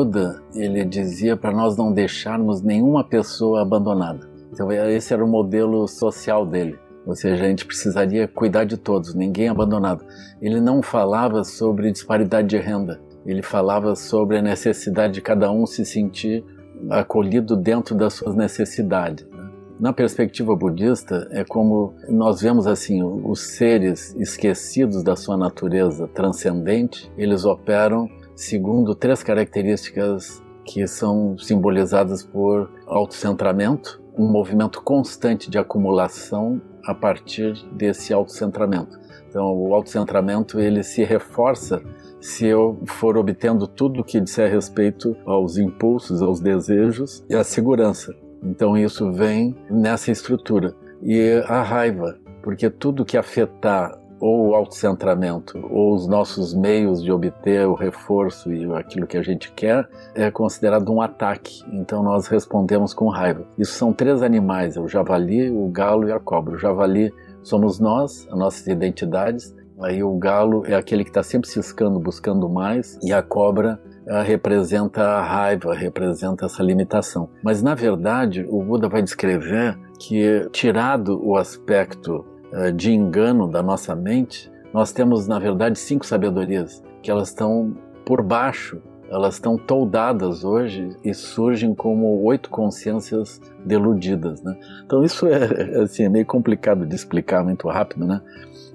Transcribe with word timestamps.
Buda, 0.00 0.42
ele 0.54 0.82
dizia 0.82 1.36
para 1.36 1.52
nós 1.52 1.76
não 1.76 1.92
deixarmos 1.92 2.62
nenhuma 2.62 3.04
pessoa 3.04 3.60
abandonada. 3.60 4.26
Então 4.50 4.72
esse 4.72 5.12
era 5.12 5.22
o 5.22 5.28
modelo 5.28 5.86
social 5.86 6.46
dele. 6.46 6.78
Ou 7.04 7.14
seja, 7.14 7.44
a 7.44 7.46
gente 7.46 7.66
precisaria 7.66 8.26
cuidar 8.26 8.64
de 8.64 8.78
todos, 8.78 9.14
ninguém 9.14 9.50
abandonado. 9.50 10.02
Ele 10.40 10.58
não 10.58 10.80
falava 10.80 11.44
sobre 11.44 11.92
disparidade 11.92 12.48
de 12.48 12.56
renda. 12.56 12.98
Ele 13.26 13.42
falava 13.42 13.94
sobre 13.94 14.38
a 14.38 14.42
necessidade 14.42 15.12
de 15.12 15.20
cada 15.20 15.52
um 15.52 15.66
se 15.66 15.84
sentir 15.84 16.42
acolhido 16.88 17.54
dentro 17.54 17.94
das 17.94 18.14
suas 18.14 18.34
necessidades. 18.34 19.26
Né? 19.28 19.50
Na 19.78 19.92
perspectiva 19.92 20.56
budista, 20.56 21.28
é 21.30 21.44
como 21.44 21.92
nós 22.08 22.40
vemos 22.40 22.66
assim, 22.66 23.02
os 23.02 23.40
seres 23.40 24.16
esquecidos 24.18 25.02
da 25.02 25.14
sua 25.14 25.36
natureza 25.36 26.08
transcendente, 26.08 27.12
eles 27.18 27.44
operam 27.44 28.08
segundo 28.40 28.94
três 28.94 29.22
características 29.22 30.42
que 30.64 30.86
são 30.86 31.36
simbolizadas 31.36 32.22
por 32.22 32.70
autocentramento, 32.86 34.02
um 34.16 34.26
movimento 34.26 34.80
constante 34.82 35.50
de 35.50 35.58
acumulação 35.58 36.60
a 36.86 36.94
partir 36.94 37.52
desse 37.72 38.14
autocentramento. 38.14 38.98
Então, 39.28 39.44
o 39.54 39.74
autocentramento 39.74 40.58
ele 40.58 40.82
se 40.82 41.04
reforça 41.04 41.82
se 42.18 42.46
eu 42.46 42.80
for 42.86 43.18
obtendo 43.18 43.68
tudo 43.68 44.02
que 44.02 44.18
disser 44.18 44.50
respeito 44.50 45.14
aos 45.26 45.58
impulsos, 45.58 46.22
aos 46.22 46.40
desejos 46.40 47.22
e 47.28 47.34
à 47.34 47.44
segurança. 47.44 48.14
Então, 48.42 48.76
isso 48.76 49.12
vem 49.12 49.54
nessa 49.70 50.10
estrutura. 50.10 50.74
E 51.02 51.42
a 51.46 51.62
raiva, 51.62 52.18
porque 52.42 52.70
tudo 52.70 53.04
que 53.04 53.18
afetar 53.18 53.99
ou 54.20 54.48
o 54.48 54.54
autocentramento 54.54 55.58
ou 55.70 55.94
os 55.94 56.06
nossos 56.06 56.54
meios 56.54 57.02
de 57.02 57.10
obter 57.10 57.66
o 57.66 57.74
reforço 57.74 58.52
e 58.52 58.70
aquilo 58.74 59.06
que 59.06 59.16
a 59.16 59.22
gente 59.22 59.50
quer 59.52 59.88
é 60.14 60.30
considerado 60.30 60.92
um 60.92 61.00
ataque. 61.00 61.64
Então 61.72 62.02
nós 62.02 62.26
respondemos 62.26 62.92
com 62.92 63.08
raiva. 63.08 63.44
Isso 63.58 63.72
são 63.72 63.92
três 63.92 64.22
animais: 64.22 64.76
o 64.76 64.86
javali, 64.86 65.50
o 65.50 65.66
galo 65.68 66.08
e 66.08 66.12
a 66.12 66.20
cobra. 66.20 66.54
O 66.54 66.58
javali 66.58 67.12
somos 67.42 67.80
nós, 67.80 68.28
as 68.30 68.38
nossas 68.38 68.66
identidades. 68.66 69.54
Aí 69.82 70.02
o 70.02 70.14
galo 70.18 70.62
é 70.66 70.74
aquele 70.74 71.02
que 71.02 71.10
está 71.10 71.22
sempre 71.22 71.48
ciscando, 71.48 71.98
buscando 71.98 72.46
mais, 72.50 72.98
e 73.02 73.14
a 73.14 73.22
cobra 73.22 73.80
representa 74.26 75.02
a 75.02 75.22
raiva, 75.22 75.74
representa 75.74 76.44
essa 76.44 76.62
limitação. 76.62 77.30
Mas 77.42 77.62
na 77.62 77.74
verdade, 77.74 78.44
o 78.50 78.62
Buda 78.62 78.90
vai 78.90 79.00
descrever 79.00 79.78
que, 79.98 80.46
tirado 80.52 81.18
o 81.24 81.36
aspecto 81.36 82.26
de 82.74 82.92
engano 82.92 83.48
da 83.48 83.62
nossa 83.62 83.94
mente, 83.94 84.50
nós 84.72 84.92
temos, 84.92 85.26
na 85.26 85.38
verdade, 85.38 85.78
cinco 85.78 86.06
sabedorias, 86.06 86.82
que 87.02 87.10
elas 87.10 87.28
estão 87.28 87.76
por 88.04 88.22
baixo, 88.22 88.80
elas 89.10 89.34
estão 89.34 89.56
toldadas 89.58 90.44
hoje 90.44 90.96
e 91.04 91.12
surgem 91.12 91.74
como 91.74 92.22
oito 92.22 92.48
consciências 92.48 93.40
deludidas. 93.64 94.40
Né? 94.42 94.56
Então 94.84 95.02
isso 95.04 95.26
é, 95.26 95.82
assim, 95.82 96.04
é 96.04 96.08
meio 96.08 96.24
complicado 96.24 96.86
de 96.86 96.94
explicar 96.94 97.42
muito 97.42 97.68
rápido, 97.68 98.06
né? 98.06 98.20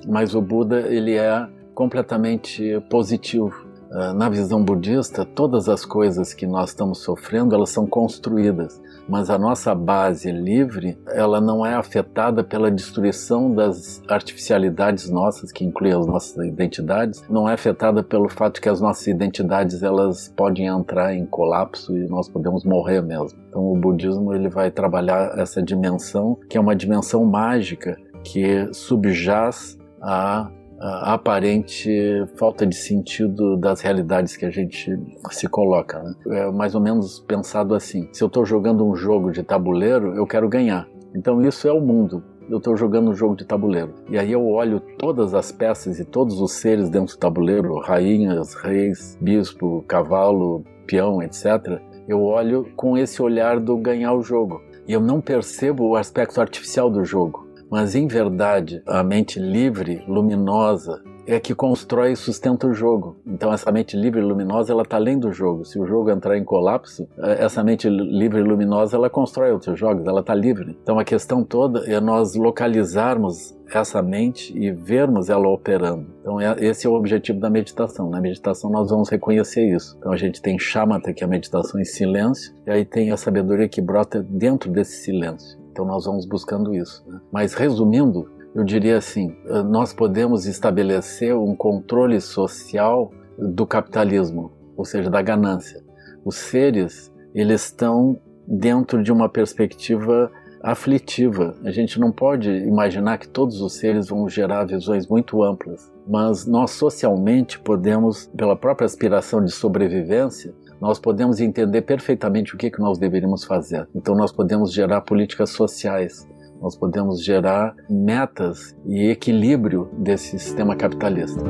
mas 0.05 0.35
o 0.35 0.41
Buda 0.41 0.81
ele 0.81 1.15
é 1.15 1.47
completamente 1.73 2.79
positivo. 2.89 3.64
Ah, 3.91 4.14
na 4.14 4.30
visão 4.30 4.64
budista, 4.64 5.25
todas 5.25 5.69
as 5.69 5.86
coisas 5.86 6.33
que 6.33 6.47
nós 6.47 6.69
estamos 6.69 7.00
sofrendo, 7.00 7.55
elas 7.55 7.69
são 7.69 7.86
construídas, 7.86 8.81
mas 9.08 9.30
a 9.30 9.38
nossa 9.38 9.75
base 9.75 10.31
livre, 10.31 10.97
ela 11.08 11.39
não 11.39 11.66
é 11.66 11.75
afetada 11.75 12.44
pela 12.44 12.72
destruição 12.72 13.53
das 13.53 14.02
artificialidades 14.08 15.09
nossas, 15.09 15.52
que 15.52 15.64
inclui 15.64 15.92
as 15.92 16.05
nossas 16.08 16.36
identidades, 16.45 17.23
não 17.30 17.47
é 17.47 17.53
afetada 17.53 18.03
pelo 18.03 18.27
fato 18.27 18.59
que 18.59 18.69
as 18.69 18.81
nossas 18.81 19.05
identidades 19.08 19.83
elas 19.83 20.33
podem 20.36 20.66
entrar 20.66 21.14
em 21.14 21.25
colapso 21.25 21.95
e 21.95 22.08
nós 22.08 22.27
podemos 22.27 22.64
morrer 22.66 23.02
mesmo. 23.02 23.39
Então 23.49 23.72
o 23.72 23.77
budismo 23.77 24.33
ele 24.33 24.49
vai 24.49 24.71
trabalhar 24.71 25.38
essa 25.38 25.61
dimensão, 25.61 26.38
que 26.49 26.58
é 26.58 26.61
uma 26.61 26.76
dimensão 26.76 27.23
mágica 27.23 27.98
que 28.23 28.67
subjaz 28.73 29.77
a 30.02 30.49
a 30.80 31.13
aparente 31.13 31.89
falta 32.36 32.65
de 32.65 32.75
sentido 32.75 33.58
das 33.58 33.81
realidades 33.81 34.36
que 34.36 34.45
a 34.45 34.49
gente 34.49 34.97
se 35.31 35.47
coloca. 35.47 36.02
Né? 36.02 36.15
É 36.27 36.52
mais 36.52 36.75
ou 36.75 36.81
menos 36.81 37.19
pensado 37.19 37.73
assim: 37.73 38.09
se 38.11 38.23
eu 38.23 38.27
estou 38.27 38.45
jogando 38.45 38.85
um 38.85 38.95
jogo 38.95 39.31
de 39.31 39.43
tabuleiro, 39.43 40.15
eu 40.15 40.25
quero 40.25 40.49
ganhar. 40.49 40.87
Então 41.15 41.41
isso 41.41 41.67
é 41.67 41.71
o 41.71 41.80
mundo. 41.80 42.23
Eu 42.49 42.59
estou 42.59 42.77
jogando 42.77 43.09
um 43.09 43.15
jogo 43.15 43.35
de 43.35 43.45
tabuleiro. 43.45 43.93
E 44.09 44.19
aí 44.19 44.31
eu 44.31 44.45
olho 44.45 44.80
todas 44.99 45.33
as 45.33 45.52
peças 45.52 45.99
e 45.99 46.05
todos 46.05 46.39
os 46.39 46.52
seres 46.52 46.89
dentro 46.89 47.15
do 47.15 47.19
tabuleiro, 47.19 47.80
rainhas, 47.80 48.53
reis, 48.53 49.17
bispo, 49.19 49.83
cavalo, 49.87 50.64
peão, 50.85 51.23
etc. 51.23 51.81
Eu 52.08 52.21
olho 52.21 52.67
com 52.75 52.95
esse 52.95 53.19
olhar 53.19 53.59
do 53.59 53.75
ganhar 53.77 54.14
o 54.14 54.21
jogo. 54.21 54.61
E 54.87 54.93
eu 54.93 55.02
não 55.02 55.19
percebo 55.19 55.87
o 55.87 55.95
aspecto 55.95 56.39
artificial 56.39 56.87
do 56.91 57.03
jogo. 57.03 57.45
Mas 57.70 57.95
em 57.95 58.08
verdade, 58.08 58.81
a 58.86 59.03
mente 59.03 59.39
livre, 59.39 60.03
luminosa, 60.08 61.02
é 61.27 61.39
que 61.39 61.55
constrói 61.55 62.11
e 62.11 62.15
sustenta 62.15 62.67
o 62.67 62.73
jogo. 62.73 63.17
Então 63.26 63.52
essa 63.52 63.71
mente 63.71 63.98
livre 63.98 64.20
e 64.20 64.23
luminosa 64.23 64.71
ela 64.71 64.83
está 64.83 64.98
além 64.98 65.17
do 65.17 65.31
jogo. 65.31 65.65
Se 65.65 65.80
o 65.80 65.86
jogo 65.86 66.11
entrar 66.11 66.37
em 66.37 66.43
colapso, 66.43 67.08
é, 67.17 67.43
essa 67.43 67.64
mente 67.64 67.89
livre 67.89 68.39
e 68.39 68.43
luminosa 68.43 68.95
ela 68.95 69.09
constrói 69.09 69.52
outros 69.52 69.77
jogos, 69.77 70.05
ela 70.05 70.21
está 70.21 70.36
livre. 70.36 70.77
Então 70.81 70.99
a 70.99 71.03
questão 71.03 71.43
toda 71.43 71.80
é 71.92 71.99
nós 71.99 72.36
localizarmos 72.36 73.55
essa 73.73 74.02
mente 74.02 74.55
e 74.55 74.71
vermos 74.71 75.30
ela 75.30 75.47
operando. 75.47 76.05
Então 76.21 76.39
é, 76.39 76.55
esse 76.59 76.86
é 76.86 76.89
o 76.89 76.93
objetivo 76.93 77.39
da 77.39 77.49
meditação. 77.49 78.09
Na 78.09 78.21
meditação 78.21 78.70
nós 78.70 78.89
vamos 78.89 79.09
reconhecer 79.09 79.65
isso. 79.65 79.95
Então 79.97 80.11
a 80.11 80.17
gente 80.17 80.42
tem 80.42 80.59
chamata, 80.59 81.14
que 81.14 81.23
é 81.23 81.27
a 81.27 81.30
meditação 81.30 81.80
em 81.80 81.86
silêncio, 81.86 82.53
e 82.67 82.71
aí 82.71 82.86
tem 82.86 83.11
a 83.11 83.17
sabedoria 83.17 83.67
que 83.67 83.82
brota 83.82 84.21
dentro 84.21 84.71
desse 84.71 85.03
silêncio. 85.03 85.64
Então 85.75 85.83
nós 85.83 86.05
vamos 86.05 86.25
buscando 86.25 86.73
isso. 86.73 87.03
Né? 87.05 87.19
Mas 87.30 87.53
resumindo, 87.53 88.31
eu 88.55 88.63
diria 88.63 88.97
assim: 88.97 89.36
eh, 89.45 89.61
nós 89.61 89.93
podemos 89.93 90.45
estabelecer 90.45 91.36
um 91.36 91.53
controle 91.53 92.21
social 92.21 93.11
do 93.37 93.67
capitalismo, 93.67 94.53
ou 94.77 94.85
seja, 94.85 95.09
da 95.09 95.21
ganância. 95.21 95.83
Os 96.23 96.37
seres 96.37 97.14
eles 97.33 97.65
estão 97.65 98.17
dentro 98.47 99.03
de 99.03 99.11
uma 99.11 99.27
perspectiva 99.27 100.31
aflitiva. 100.64 101.53
A 101.65 101.71
gente 101.71 101.99
não 101.99 102.09
pode 102.09 102.49
imaginar 102.49 103.17
que 103.17 103.27
todos 103.27 103.59
os 103.59 103.73
seres 103.73 104.08
vão 104.08 104.30
gerar 104.30 104.64
visões 104.64 105.05
muito 105.05 105.43
amplas, 105.43 105.91
mas 106.08 106.45
nós 106.45 106.71
socialmente 106.71 107.59
podemos, 107.59 108.27
pela 108.27 108.55
própria 108.55 108.85
aspiração 108.85 109.43
de 109.43 109.52
sobrevivência, 109.52 110.55
nós 110.85 110.99
podemos 110.99 111.39
entender 111.39 111.81
perfeitamente 111.81 112.53
o 112.53 112.57
que, 112.59 112.69
que 112.69 112.79
nós 112.79 112.99
deveríamos 112.99 113.43
fazer. 113.43 113.87
Então, 113.95 114.13
nós 114.13 114.31
podemos 114.31 114.71
gerar 114.71 115.01
políticas 115.01 115.49
sociais, 115.49 116.29
nós 116.61 116.77
podemos 116.77 117.23
gerar 117.23 117.75
metas 117.89 118.77
e 118.85 119.09
equilíbrio 119.09 119.89
desse 119.97 120.37
sistema 120.37 120.75
capitalista. 120.75 121.41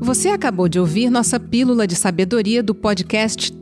Você 0.00 0.28
acabou 0.28 0.68
de 0.68 0.78
ouvir 0.78 1.10
nossa 1.10 1.40
pílula 1.40 1.88
de 1.88 1.96
sabedoria 1.96 2.62
do 2.62 2.72
podcast 2.72 3.61